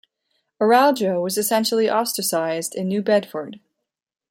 Araujo 0.59 1.21
was 1.21 1.37
essentially 1.37 1.87
ostracized 1.87 2.73
in 2.73 2.87
New 2.87 3.03
Bedford. 3.03 3.59